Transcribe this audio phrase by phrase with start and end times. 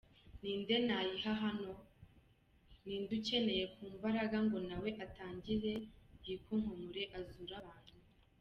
[0.41, 1.71] Ninde nayiha hano?
[2.85, 5.71] Nine ukeneye ku mbaraga ngo nawe atangire
[6.25, 7.95] yikunkumure azure abantu.